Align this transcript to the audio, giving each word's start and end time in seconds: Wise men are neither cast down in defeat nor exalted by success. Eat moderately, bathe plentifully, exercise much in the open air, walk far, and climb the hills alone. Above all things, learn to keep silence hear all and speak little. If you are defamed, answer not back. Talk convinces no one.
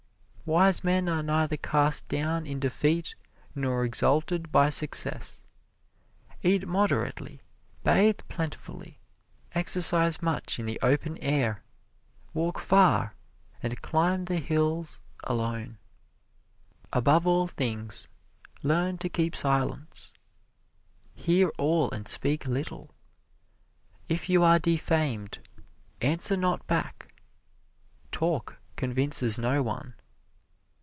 Wise 0.43 0.83
men 0.83 1.07
are 1.07 1.23
neither 1.23 1.55
cast 1.55 2.09
down 2.09 2.45
in 2.45 2.59
defeat 2.59 3.15
nor 3.55 3.85
exalted 3.85 4.51
by 4.51 4.69
success. 4.69 5.45
Eat 6.43 6.67
moderately, 6.67 7.41
bathe 7.85 8.19
plentifully, 8.27 8.99
exercise 9.55 10.21
much 10.21 10.59
in 10.59 10.65
the 10.65 10.77
open 10.83 11.17
air, 11.19 11.63
walk 12.33 12.59
far, 12.59 13.15
and 13.63 13.81
climb 13.81 14.25
the 14.25 14.39
hills 14.39 14.99
alone. 15.23 15.77
Above 16.91 17.25
all 17.25 17.47
things, 17.47 18.09
learn 18.61 18.97
to 18.97 19.07
keep 19.07 19.37
silence 19.37 20.11
hear 21.15 21.47
all 21.57 21.89
and 21.91 22.09
speak 22.09 22.45
little. 22.45 22.89
If 24.09 24.27
you 24.27 24.43
are 24.43 24.59
defamed, 24.59 25.39
answer 26.01 26.35
not 26.35 26.67
back. 26.67 27.13
Talk 28.11 28.57
convinces 28.75 29.39
no 29.39 29.63
one. 29.63 29.93